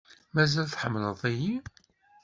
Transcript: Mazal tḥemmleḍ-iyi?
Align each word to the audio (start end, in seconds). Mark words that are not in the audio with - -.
Mazal 0.33 0.67
tḥemmleḍ-iyi? 0.67 1.55